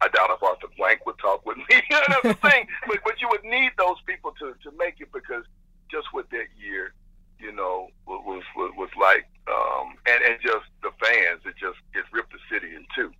[0.00, 1.64] I doubt if Arthur Blank would talk with me.
[1.90, 2.66] That's the thing.
[2.86, 5.44] But, but you would need those people to, to make it because
[5.90, 6.92] just what that year,
[7.40, 12.04] you know, was was, was like, um, and and just the fans, it just it
[12.12, 13.10] ripped the city in two.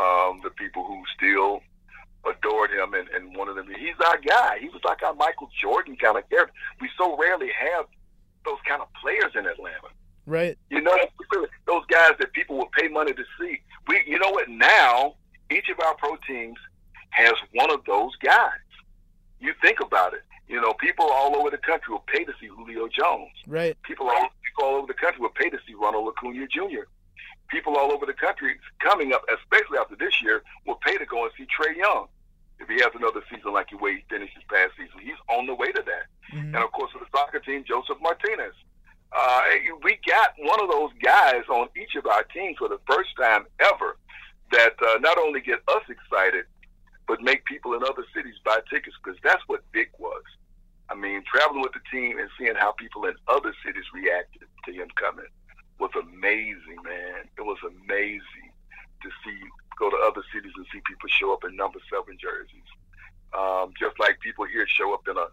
[0.00, 1.60] Um, the people who still
[2.28, 4.58] adored him and, and one of them, he's our guy.
[4.60, 6.52] He was like our Michael Jordan kind of character.
[6.80, 7.86] We so rarely have
[8.44, 9.88] those kind of players in Atlanta.
[10.26, 10.58] Right.
[10.70, 10.96] You know,
[11.66, 13.60] those guys that people would pay money to see.
[13.88, 14.48] We, you know what?
[14.48, 15.14] Now
[15.50, 16.58] each of our pro teams
[17.10, 18.50] has one of those guys.
[19.40, 20.22] You think about it.
[20.48, 23.32] You know, people all over the country will pay to see Julio Jones.
[23.46, 23.76] Right.
[23.82, 26.86] People all, people all over the country will pay to see Ronald Acuna Jr.
[27.48, 31.24] people all over the country coming up, especially after this year, will pay to go
[31.24, 32.06] and see Trae Young.
[32.58, 35.46] If he has another season like the way he finished his past season, he's on
[35.46, 36.06] the way to that.
[36.32, 36.54] Mm-hmm.
[36.54, 38.54] And of course, for the soccer team, Josef Martinez.
[39.12, 39.42] Uh,
[39.82, 43.46] we got one of those guys on each of our teams for the first time
[43.60, 43.96] ever
[44.52, 46.44] that uh, not only get us excited,
[47.06, 50.22] but make people in other cities buy tickets because that's what Vick was.
[50.88, 54.72] I mean, traveling with the team and seeing how people in other cities reacted to
[54.72, 55.26] him coming
[55.78, 57.26] was amazing, man.
[57.36, 58.50] It was amazing
[59.02, 59.38] to see
[59.78, 62.70] go to other cities and see people show up in number seven jerseys.
[63.36, 65.28] Um, just like people here show up in a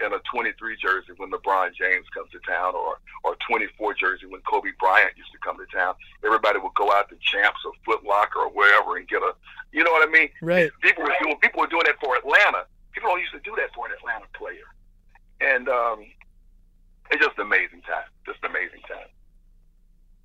[0.00, 4.40] in a 23 jersey when LeBron James comes to town, or or 24 jersey when
[4.42, 5.94] Kobe Bryant used to come to town.
[6.24, 9.32] Everybody would go out to Champs or Foot Locker or wherever and get a,
[9.72, 10.28] you know what I mean?
[10.42, 10.70] Right.
[10.82, 12.66] People were doing people were doing that for Atlanta.
[12.92, 14.66] People don't used to do that for an Atlanta player,
[15.40, 16.06] and um,
[17.10, 18.06] it's just an amazing time.
[18.26, 19.10] Just an amazing time.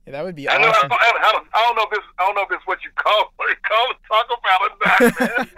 [0.06, 0.62] Yeah, that would be awesome.
[0.62, 2.52] I, know, I, don't, I, don't, I don't know if this I don't know if
[2.52, 5.50] it's what you call what you call talk about it, not, man.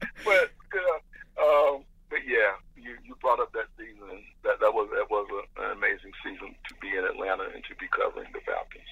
[0.24, 0.98] but uh,
[1.42, 2.54] um, but yeah,
[2.86, 4.22] you, you brought up that season.
[4.44, 7.74] That that was that was a, an amazing season to be in Atlanta and to
[7.76, 8.84] be covering the Falcons.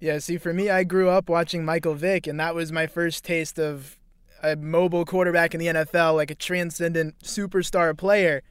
[0.00, 3.24] Yeah, see, for me, I grew up watching Michael Vick, and that was my first
[3.24, 3.98] taste of
[4.42, 8.42] a mobile quarterback in the NFL, like a transcendent superstar player.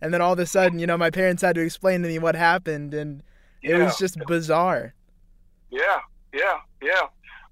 [0.00, 2.18] And then all of a sudden, you know, my parents had to explain to me
[2.18, 3.22] what happened, and
[3.62, 3.84] it yeah.
[3.84, 4.94] was just bizarre.
[5.70, 6.00] Yeah,
[6.32, 7.06] yeah, yeah.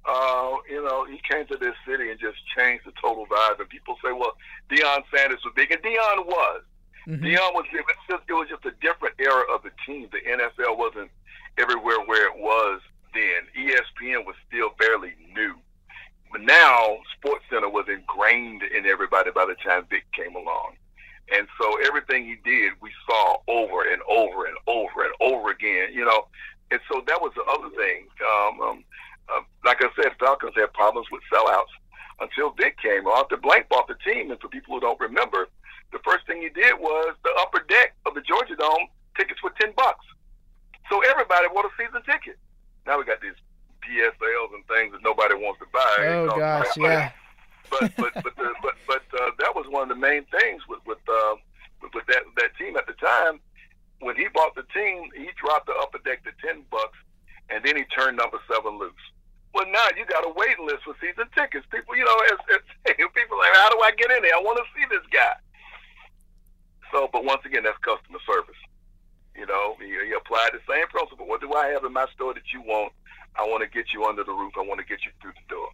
[0.04, 3.58] Uh, you know, he came to this city and just changed the total vibe.
[3.58, 4.36] And people say, well,
[4.70, 6.62] Deion Sanders was big, and Deion was.
[7.06, 7.24] Mm-hmm.
[7.24, 7.66] Deion was.
[7.72, 10.08] It was, just, it was just a different era of the team.
[10.10, 11.10] The NFL wasn't
[11.58, 12.80] everywhere where it was
[13.14, 13.46] then.
[13.56, 15.54] ESPN was still fairly new.
[16.32, 20.76] But now, Sports Center was ingrained in everybody by the time Vick came along.
[21.32, 25.88] And so everything he did, we saw over and over and over and over again,
[25.92, 26.26] you know.
[26.70, 28.06] And so that was the other thing.
[28.22, 28.84] Um, um,
[29.28, 31.74] uh, like I said, Falcons had problems with sellouts
[32.20, 33.06] until Vick came.
[33.06, 35.48] After Blank bought the team, and for people who don't remember,
[35.92, 39.50] the first thing he did was the upper deck of the Georgia Dome tickets for
[39.60, 40.04] ten bucks.
[40.90, 42.38] So everybody bought a season ticket.
[42.86, 43.36] Now we got these
[43.82, 46.06] PSLs and things that nobody wants to buy.
[46.06, 47.10] Oh gosh, yeah.
[47.70, 50.80] But but but the, but but uh, that was one of the main things with
[50.86, 51.34] with, uh,
[51.82, 53.40] with with that that team at the time.
[54.00, 56.98] When he bought the team, he dropped the upper deck to ten bucks,
[57.50, 59.06] and then he turned number seven loose.
[59.54, 61.64] Well, now you got a waiting list for season tickets.
[61.72, 62.68] People, you know, it's, it's,
[63.16, 64.36] people are like, how do I get in there?
[64.36, 65.32] I want to see this guy.
[66.96, 68.56] So, but once again, that's customer service.
[69.36, 71.28] You know, you, you apply the same principle.
[71.28, 72.96] What do I have in my store that you want?
[73.36, 74.56] I want to get you under the roof.
[74.56, 75.68] I want to get you through the door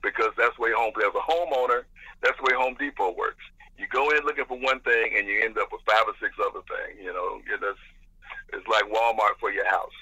[0.00, 0.96] because that's the way home.
[0.96, 1.84] As a homeowner,
[2.24, 3.44] that's the way Home Depot works.
[3.76, 6.32] You go in looking for one thing and you end up with five or six
[6.40, 7.04] other things.
[7.04, 7.84] You know, it's,
[8.56, 9.98] it's like Walmart for your house.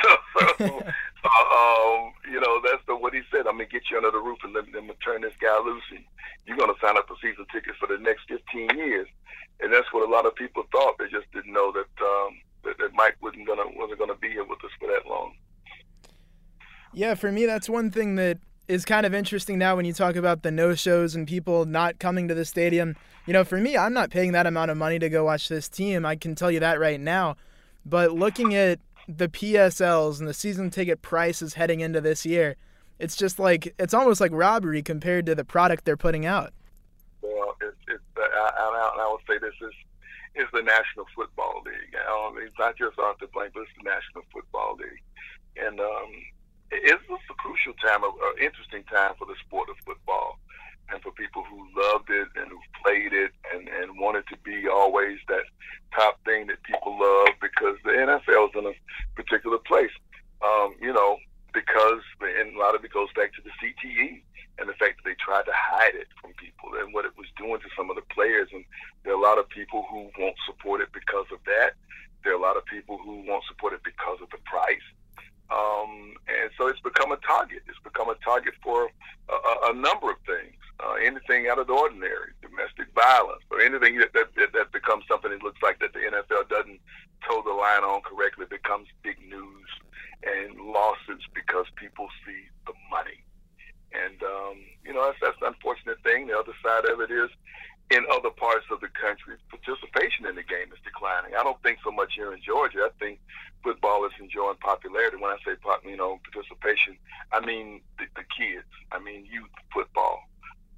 [0.40, 3.44] so, um, you know, that's the what he said.
[3.44, 6.04] I'm gonna get you under the roof and let them turn this guy loose, and
[6.48, 9.08] you're gonna sign up for season tickets for the next 15 years.
[9.60, 10.98] And that's what a lot of people thought.
[10.98, 14.44] They just didn't know that um, that, that Mike wasn't gonna wasn't gonna be here
[14.44, 15.34] with us for that long.
[16.92, 18.38] Yeah, for me, that's one thing that
[18.68, 21.98] is kind of interesting now when you talk about the no shows and people not
[21.98, 22.96] coming to the stadium.
[23.26, 25.68] You know, for me, I'm not paying that amount of money to go watch this
[25.68, 26.04] team.
[26.04, 27.36] I can tell you that right now.
[27.84, 32.56] But looking at the PSLs and the season ticket prices heading into this year,
[32.98, 36.52] it's just like it's almost like robbery compared to the product they're putting out.
[37.22, 39.76] Well, it's, it's uh, I, I, would say this is
[40.36, 41.96] is the National Football League.
[41.96, 45.02] Um, it's not just Arthur Blank, but it's the National Football League,
[45.56, 46.10] and um,
[46.70, 50.38] it's a crucial time, an interesting time for the sport of football
[50.90, 54.68] and for people who loved it and who played it and, and wanted to be
[54.68, 55.42] always that
[55.94, 58.74] top thing that people love because the NFL is in a
[59.14, 59.90] particular place.
[60.44, 61.16] Um, you know,
[61.52, 64.22] because and a lot of it goes back to the CTE
[64.58, 67.26] and the fact that they tried to hide it from people and what it was
[67.36, 68.48] doing to some of the players.
[68.52, 68.64] And
[69.04, 71.76] there are a lot of people who won't support it because of that.
[72.24, 74.82] There are a lot of people who won't support it because of the price.
[75.50, 77.62] Um, and so it's become a target.
[77.68, 78.90] It's become a target for
[79.28, 80.58] a, a number of things.
[80.80, 85.30] Uh, anything out of the ordinary, domestic violence, or anything that, that, that becomes something
[85.30, 86.80] that looks like that the NFL doesn't
[87.24, 89.70] toe the line on correctly becomes big news
[90.22, 93.24] and lawsuits because people see the money.
[93.92, 96.26] And, um, you know, that's, that's the unfortunate thing.
[96.26, 97.30] The other side of it is
[97.90, 101.38] in other parts of the country, participation in the game is declining.
[101.38, 102.90] I don't think so much here in Georgia.
[102.90, 103.20] I think
[103.62, 105.16] football is enjoying popularity.
[105.16, 106.98] When I say you know participation,
[107.30, 108.66] I mean the, the kids.
[108.90, 110.18] I mean youth football.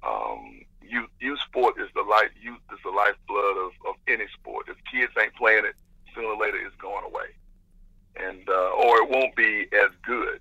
[0.05, 2.29] Um, youth youth sport is the life.
[2.39, 4.69] Youth is the lifeblood of, of any sport.
[4.69, 5.75] If kids ain't playing it,
[6.13, 7.33] sooner or later it's going away,
[8.21, 10.39] and uh, or it won't be as good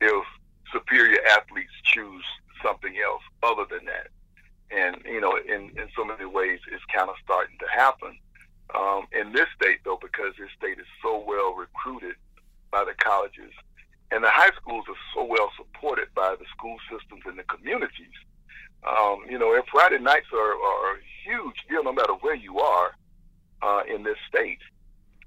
[0.00, 0.24] if
[3.46, 4.08] other than that.
[4.70, 8.18] And you know, in in so many ways, it's kind of starting to happen
[8.74, 12.16] um, in this state, though, because this state is so well recruited
[12.70, 13.52] by the colleges,
[14.10, 18.16] and the high schools are so well supported by the school systems and the communities.
[18.86, 22.58] Um, you know, and Friday nights are, are a huge deal, no matter where you
[22.58, 22.94] are
[23.62, 24.60] uh, in this state.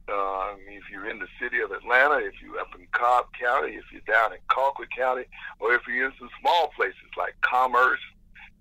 [0.07, 3.85] Um, if you're in the city of Atlanta, if you're up in Cobb County, if
[3.91, 5.25] you're down in Colquitt County,
[5.59, 7.99] or if you're in some small places like Commerce,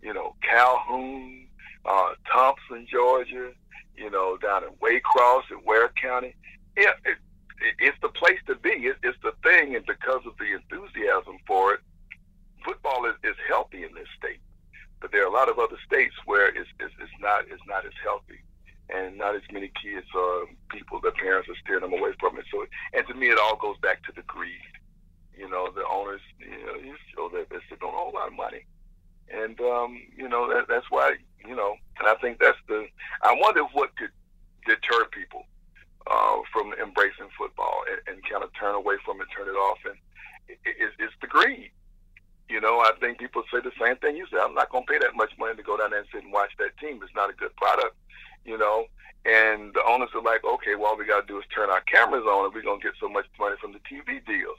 [0.03, 1.47] you know, Calhoun,
[1.85, 3.53] uh, Thompson, Georgia,
[4.09, 6.35] you know, down in Waycross in Ware County.
[6.79, 7.19] Yeah, it,
[7.61, 8.71] it, it's the place to be.
[8.71, 11.81] It, it's the thing, and because of the enthusiasm for it,
[12.65, 14.41] football is, is healthy in this state.
[15.01, 17.85] But there are a lot of other states where it's, it's, it's not it's not
[17.85, 18.41] as healthy,
[18.89, 22.47] and not as many kids or people, their parents are steering them away from it.
[22.51, 24.73] So, and to me, it all goes back to the greed.
[25.37, 28.29] You know, the owners, you know, you show that they're sitting on a whole lot
[28.29, 28.65] of money,
[29.29, 32.87] and um, you know that, that's why you know, and I think that's the.
[33.23, 34.11] I wonder what could
[34.67, 35.45] deter people
[36.07, 39.79] uh, from embracing football and, and kind of turn away from it, turn it off,
[39.85, 39.97] and
[40.49, 41.71] it, it, it's the greed.
[42.49, 44.39] You know, I think people say the same thing you say.
[44.41, 46.33] I'm not going to pay that much money to go down there and sit and
[46.33, 47.01] watch that team.
[47.03, 47.95] It's not a good product,
[48.45, 48.87] you know.
[49.27, 51.83] And the owners are like, okay, well, all we got to do is turn our
[51.83, 54.57] cameras on and we're going to get so much money from the TV deals.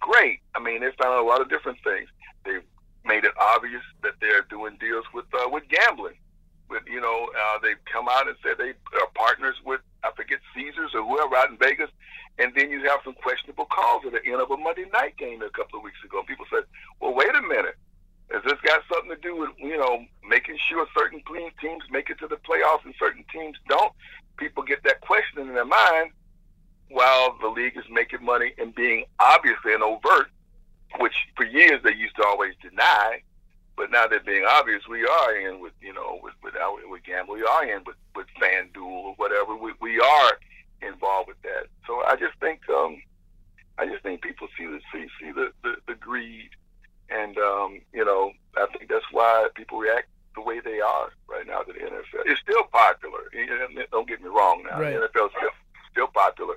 [0.00, 0.40] Great.
[0.56, 2.08] I mean, they found a lot of different things.
[2.44, 2.64] They've
[3.08, 6.20] made it obvious that they're doing deals with uh, with gambling.
[6.68, 10.38] With you know, uh, they've come out and said they are partners with I forget
[10.54, 11.90] Caesars or whoever out in Vegas,
[12.38, 15.40] and then you have some questionable calls at the end of a Monday night game
[15.42, 16.22] a couple of weeks ago.
[16.28, 16.64] People said,
[17.00, 17.76] "Well, wait a minute,
[18.30, 21.22] has this got something to do with you know making sure certain
[21.60, 23.92] teams make it to the playoffs and certain teams don't?"
[24.36, 26.12] People get that question in their mind
[26.90, 30.28] while the league is making money and being obviously and overt
[30.98, 33.22] which for years they used to always deny,
[33.76, 34.88] but now they're being obvious.
[34.88, 37.34] We are in with you know with with, our, with gamble.
[37.34, 39.54] We are in with with FanDuel or whatever.
[39.54, 40.38] We we are
[40.82, 41.66] involved with that.
[41.86, 43.00] So I just think um,
[43.78, 46.50] I just think people see the see see the the, the greed,
[47.10, 51.46] and um, you know I think that's why people react the way they are right
[51.46, 52.22] now to the NFL.
[52.26, 53.30] It's still popular.
[53.92, 54.64] Don't get me wrong.
[54.68, 54.94] Now right.
[54.94, 55.50] the NFL still
[55.90, 56.54] still popular,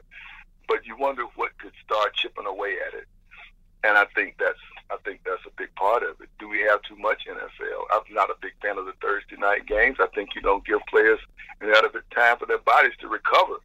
[0.67, 3.07] but you wonder what could start chipping away at it
[3.83, 4.59] and I think that's
[4.91, 6.29] I think that's a big part of it.
[6.37, 7.81] Do we have too much NFL?
[7.93, 9.97] I'm not a big fan of the Thursday night games.
[9.99, 11.19] I think you don't give players
[11.61, 13.55] adequate time for their bodies to recover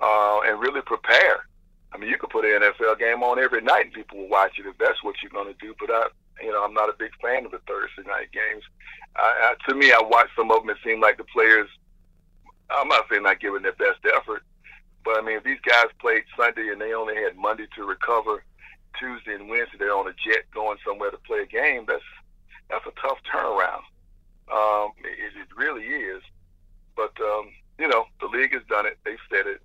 [0.00, 1.46] uh, and really prepare.
[1.92, 4.58] I mean, you could put an NFL game on every night and people will watch
[4.58, 5.74] it if that's what you're going to do.
[5.80, 6.06] But I,
[6.42, 8.62] you know, I'm not a big fan of the Thursday night games.
[9.16, 10.70] I, I, to me, I watched some of them.
[10.70, 11.68] It seemed like the players.
[12.70, 14.42] I'm not saying not giving their best effort,
[15.04, 18.44] but I mean, if these guys played Sunday and they only had Monday to recover
[18.98, 22.02] Tuesday and Wednesday they're on a jet going somewhere to play a game, that's
[22.70, 23.82] that's a tough turnaround.
[24.50, 26.22] Um, it, it really is.
[26.96, 28.98] But um, you know, the league has done it.
[29.04, 29.60] They've said it.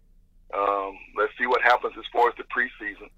[0.53, 3.09] Um, let's see what happens as far as the preseason.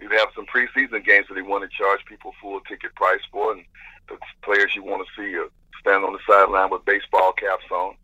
[0.00, 3.52] You have some preseason games that they want to charge people full ticket price for,
[3.52, 3.64] and
[4.08, 5.48] the players you want to see are
[5.80, 7.94] stand on the sideline with baseball caps on.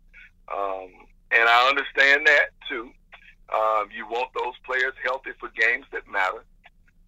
[0.51, 0.89] Um,
[1.31, 2.91] and I understand that too.
[3.53, 6.43] Um, you want those players healthy for games that matter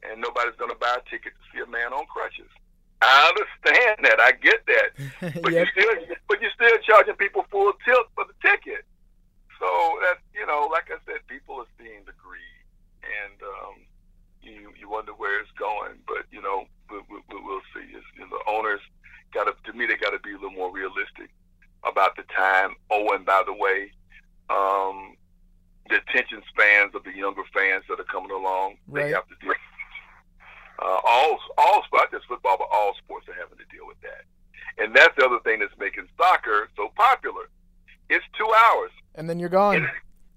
[0.03, 2.49] and nobody's going to buy a ticket to see a man on crutches.
[3.01, 4.21] I understand that.
[4.21, 4.89] I get that.
[5.41, 5.67] But yep.
[5.75, 8.85] you still, but you're still charging people full tilt for the ticket.
[9.59, 9.69] So
[10.01, 12.65] that you know, like I said, people are seeing the greed,
[13.05, 13.75] and um,
[14.41, 15.97] you you wonder where it's going.
[16.07, 17.85] But you know, we, we, we'll see.
[17.93, 18.81] It's, you know, the owners
[19.33, 21.29] got to, to me, they got to be a little more realistic
[21.83, 22.75] about the time.
[22.89, 23.91] Oh, and by the way,
[24.49, 25.15] um,
[25.89, 29.05] the attention spans of the younger fans that are coming along, right.
[29.05, 29.53] they have to deal
[30.81, 34.25] uh, all all not just football, but all sports are having to deal with that.
[34.77, 37.49] And that's the other thing that's making soccer so popular.
[38.09, 39.75] It's two hours, and then you're gone.
[39.75, 39.87] And,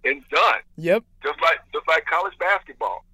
[0.05, 0.61] and done.
[0.77, 1.03] Yep.
[1.23, 3.05] Just like just like college basketball,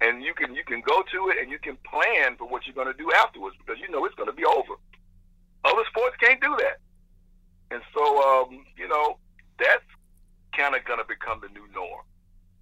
[0.00, 2.74] and you can you can go to it and you can plan for what you're
[2.74, 4.74] going to do afterwards because you know it's going to be over.
[5.64, 6.78] Other sports can't do that,
[7.70, 9.16] and so um, you know
[9.58, 9.84] that's
[10.56, 12.04] kind of going to become the new norm.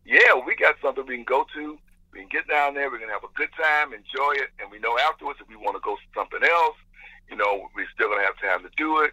[0.05, 1.78] Yeah, we got something we can go to
[2.12, 2.90] we can get down there.
[2.90, 5.76] We're gonna have a good time, enjoy it, and we know afterwards if we want
[5.76, 6.76] to go something else,
[7.30, 9.12] you know, we're still gonna have time to do it.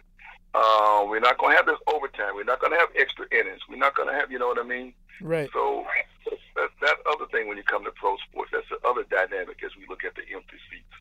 [0.52, 2.34] Uh, we're not gonna have this overtime.
[2.34, 3.60] We're not gonna have extra innings.
[3.68, 4.92] We're not gonna have, you know what I mean?
[5.20, 5.48] Right.
[5.52, 5.86] So
[6.56, 8.50] that's that other thing when you come to pro sports.
[8.52, 10.94] That's the other dynamic as we look at the empty seats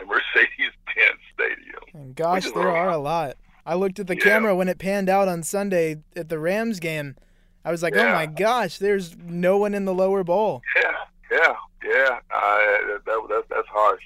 [0.00, 1.82] in Mercedes-Benz Stadium.
[1.92, 3.36] And gosh, there are a lot.
[3.66, 4.24] I looked at the yeah.
[4.24, 7.16] camera when it panned out on Sunday at the Rams game.
[7.64, 8.10] I was like, oh yeah.
[8.10, 10.62] oh my gosh, there's no one in the lower bowl.
[10.76, 10.92] Yeah,
[11.34, 11.54] yeah,
[11.84, 12.58] yeah, uh,
[13.06, 14.02] that, that, that's harsh.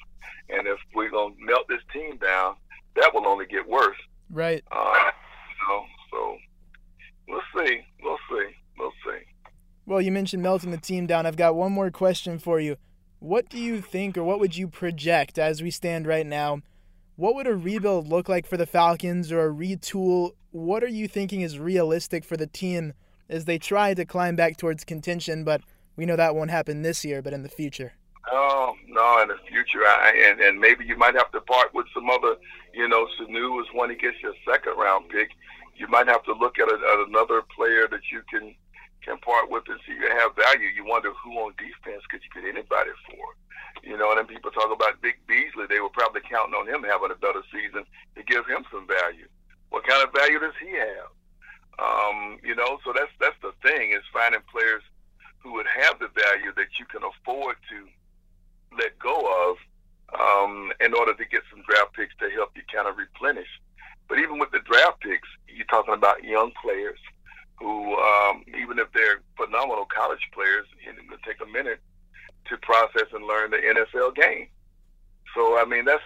[0.48, 2.54] And if we're gonna melt this team down,
[2.96, 3.98] that will only get worse.
[4.30, 4.64] Right.
[4.72, 5.10] Uh,
[6.10, 6.36] so
[7.28, 7.80] we'll see.
[8.02, 8.46] We'll see.
[8.78, 9.20] We'll see.
[9.84, 11.26] Well, you mentioned melting the team down.
[11.26, 12.76] I've got one more question for you.
[13.18, 16.62] What do you think, or what would you project as we stand right now?
[17.16, 20.32] What would a rebuild look like for the Falcons, or a retool?
[20.52, 22.94] What are you thinking is realistic for the team
[23.28, 25.60] as they try to climb back towards contention, but
[25.98, 27.92] we know that won't happen this year, but in the future.
[28.30, 31.86] Oh no, in the future, I, and and maybe you might have to part with
[31.92, 32.36] some other.
[32.72, 35.30] You know, Sanu is when he gets your second round pick.
[35.74, 38.54] You might have to look at, a, at another player that you can
[39.02, 40.68] can part with and see if you have value.
[40.68, 43.26] You wonder who on defense could you get anybody for.
[43.82, 45.66] You know, and then people talk about Vic Beasley.
[45.68, 47.82] They were probably counting on him having a better season
[48.14, 49.26] to give him some value.
[49.70, 51.10] What kind of value does he have?
[51.78, 54.82] Um, you know, so that's that's the thing is finding players
[55.48, 57.88] who would have the value that you can afford to
[58.76, 59.16] let go
[59.48, 59.56] of
[60.20, 63.48] um, in order to get some draft picks to help you kind of replenish.
[64.08, 66.98] But even with the draft picks, you're talking about young players
[67.58, 71.80] who, um, even if they're phenomenal college players, it's going to take a minute
[72.46, 74.48] to process and learn the NFL game.
[75.34, 76.02] So I mean, that's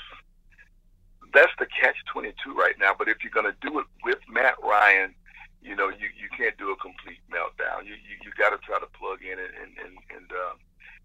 [1.34, 2.93] that's the catch twenty two right now.
[2.97, 5.14] But if you're going to do it with Matt Ryan,
[5.63, 7.87] you know, you, you can't do a complete meltdown.
[7.87, 10.55] You you, you got to try to plug in and and and, and uh,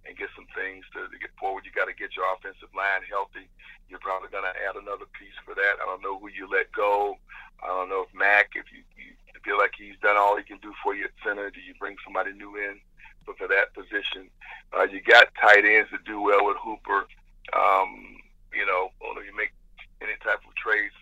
[0.07, 1.63] and get some things to, to get forward.
[1.65, 3.45] You got to get your offensive line healthy.
[3.91, 5.79] You're probably going to add another piece for that.
[5.79, 7.19] I don't know who you let go.
[7.63, 9.15] I don't know if Mack, if you, you
[9.47, 11.95] feel like he's done all he can do for you at center, do you bring
[12.03, 12.79] somebody new in
[13.25, 14.29] for, for that position?
[14.75, 17.07] Uh, you got tight ends that do well with Hooper.
[17.55, 18.19] Um,
[18.53, 19.51] you know, do you make
[20.01, 20.93] any type of trades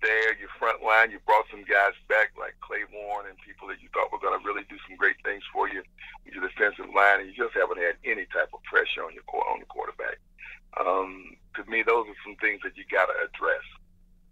[0.00, 3.88] there, your front line, you brought some guys back like Clayborn and people that you
[3.92, 5.82] thought were going to really do some great things for you
[6.24, 9.24] with your defensive line, and you just haven't had any type of pressure on your
[9.50, 10.18] on the quarterback.
[10.78, 13.66] Um, to me, those are some things that you got to address.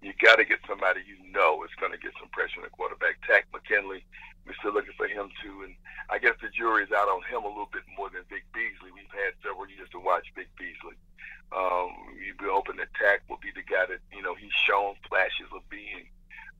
[0.03, 2.75] You got to get somebody you know is going to get some pressure on the
[2.77, 3.19] quarterback.
[3.27, 4.05] Takk McKinley,
[4.47, 5.75] we're still looking for him too, and
[6.11, 8.95] I guess the jury's out on him a little bit more than Vic Beasley.
[8.95, 10.95] We've had several years to watch Vic Beasley.
[11.53, 14.94] Um, you'd be hoping that Takk will be the guy that you know he's shown
[15.09, 16.09] flashes of being.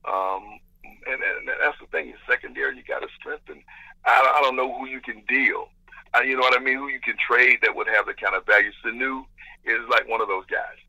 [0.05, 0.59] Um,
[1.05, 2.13] and, and that's the thing.
[2.27, 3.63] Secondary, you got to strengthen.
[4.05, 5.69] I, I don't know who you can deal.
[6.13, 6.77] I, you know what I mean?
[6.77, 8.71] Who you can trade that would have the kind of value.
[8.83, 9.25] Sanu
[9.65, 10.79] is like one of those guys.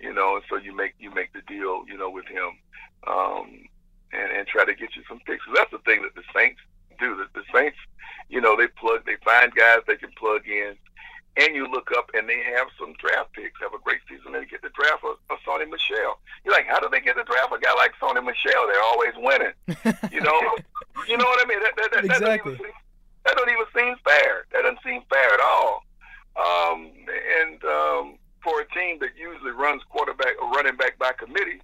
[0.00, 1.84] You know, and so you make you make the deal.
[1.86, 2.58] You know, with him,
[3.06, 3.64] um,
[4.12, 5.44] and and try to get you some picks.
[5.54, 6.60] that's the thing that the Saints
[6.98, 7.16] do.
[7.16, 7.78] The, the Saints,
[8.28, 10.76] you know, they plug, they find guys they can plug in
[11.36, 14.42] and you look up and they have some draft picks, have a great season, and
[14.42, 16.22] they get the draft of, of Sony Michel.
[16.44, 18.66] You're like, how do they get the draft a guy like Sony Michel?
[18.70, 19.54] They're always winning.
[20.14, 20.38] you know,
[21.10, 21.60] you know what I mean?
[21.62, 22.58] That, that, that, exactly.
[23.26, 24.46] That don't, even seem fair.
[24.52, 25.82] That doesn't seem fair at all.
[26.36, 31.60] Um, and um, for a team that usually runs quarterback or running back by committee,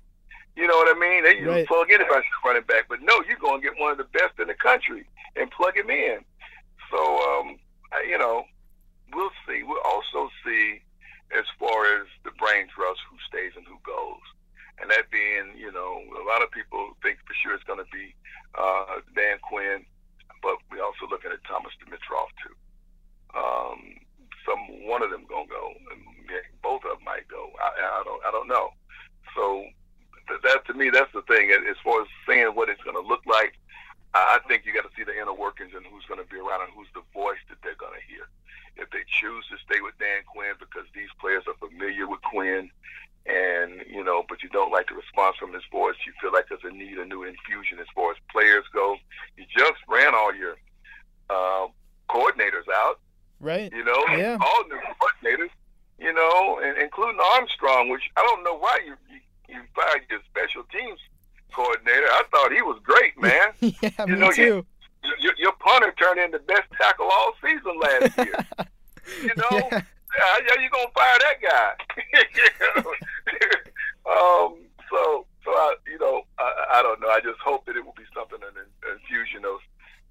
[0.57, 1.23] you know what I mean?
[1.23, 1.67] They usually right.
[1.67, 4.49] plug anybody running back, but no, you're going to get one of the best in
[4.49, 5.07] the country
[5.37, 6.19] and plug him in.
[6.91, 7.57] So, um,
[8.09, 8.45] you know,
[9.15, 9.63] we'll see.
[9.63, 10.83] We'll also see
[11.31, 14.25] as far as the brain trust who stays and who goes.
[14.81, 17.91] And that being, you know, a lot of people think for sure it's going to
[17.93, 18.15] be
[18.57, 19.85] uh, Dan Quinn,
[20.43, 22.57] but we're also looking at Thomas Dimitroff too.
[23.37, 24.01] Um,
[24.43, 26.01] some one of them gonna go, and
[26.63, 27.53] both of them might go.
[27.61, 28.73] I, I don't, I don't know.
[29.37, 29.63] So
[30.43, 31.53] that to me, that's the thing.
[31.53, 33.55] As far as saying what it's going to look like,
[34.15, 36.67] I think you got to see the inner workings and who's going to be around
[36.67, 38.27] and who's the voice that they're going to hear
[38.77, 42.71] if they choose to stay with Dan Quinn because these players are familiar with Quinn
[43.27, 45.95] and you know, but you don't like the response from his voice.
[46.07, 48.97] You feel like there's a need a new infusion as far as players go.
[49.37, 50.57] You just ran all your
[51.29, 51.69] uh,
[52.09, 52.99] coordinators out,
[53.39, 53.71] right?
[53.73, 54.39] You know, yeah.
[54.41, 55.51] all new coordinators.
[55.99, 60.21] You know, and, including Armstrong, which I don't know why you, you you fired your
[60.31, 60.99] special teams
[61.53, 62.07] coordinator.
[62.07, 63.53] I thought he was great, man.
[64.37, 64.67] You too.
[65.03, 68.37] You, your, your punter turned in the best tackle all season last year.
[69.23, 69.81] you know, yeah.
[70.11, 71.73] how, you gonna fire that guy?
[74.11, 74.59] um,
[74.91, 77.09] so, so I, you know, I, I don't know.
[77.09, 78.67] I just hope that it will be something an, an
[78.99, 79.61] infusion of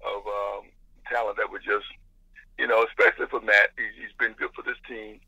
[0.00, 0.64] of um,
[1.08, 1.86] talent that would just,
[2.58, 3.70] you know, especially for Matt.
[3.76, 5.20] He, he's been good for this team.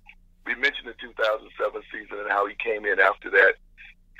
[0.47, 3.55] We mentioned the 2007 season and how he came in after that,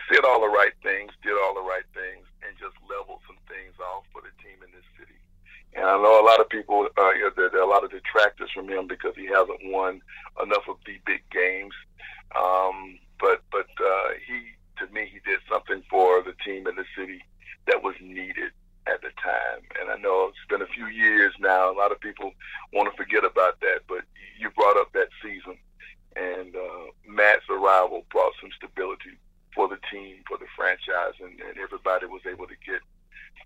[0.06, 3.74] said all the right things, did all the right things, and just leveled some things
[3.80, 5.18] off for the team in this city.
[5.74, 8.50] And I know a lot of people, uh, there, there, are a lot of detractors
[8.54, 10.02] from him because he hasn't won
[10.42, 11.74] enough of the big games.
[12.36, 14.52] Um, but but uh, he,
[14.84, 17.22] to me, he did something for the team and the city
[17.66, 18.52] that was needed
[18.86, 19.62] at the time.
[19.80, 21.70] And I know it's been a few years now.
[21.70, 22.32] A lot of people
[22.72, 24.02] want to forget about that, but
[24.38, 25.56] you brought up that season,
[26.16, 29.16] and uh, Matt's arrival brought some stability
[29.54, 32.80] for the team, for the franchise, and, and everybody was able to get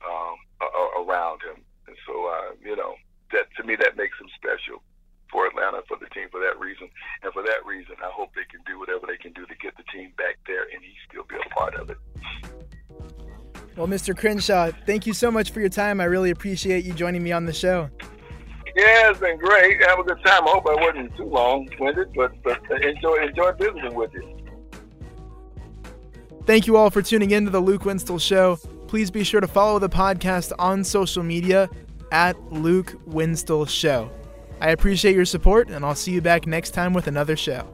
[0.07, 1.63] um, a, around him.
[1.87, 2.95] And so, uh, you know,
[3.33, 4.83] that to me that makes him special
[5.31, 6.89] for Atlanta for the team for that reason.
[7.23, 9.77] And for that reason, I hope they can do whatever they can do to get
[9.77, 11.99] the team back there and he still be a part of it.
[13.77, 14.17] Well, Mr.
[14.17, 16.01] Crenshaw, thank you so much for your time.
[16.01, 17.91] I really appreciate you joining me on the show.
[18.75, 19.83] Yeah, it's been great.
[19.87, 20.47] Have a good time.
[20.47, 24.37] I hope I wasn't too long winded, but, but uh, enjoy enjoy visiting with you.
[26.47, 28.59] Thank you all for tuning in to the Luke Winstel Show.
[28.87, 31.69] Please be sure to follow the podcast on social media
[32.13, 34.11] at Luke Winstel Show.
[34.61, 37.69] I appreciate your support, and I'll see you back next time with another show.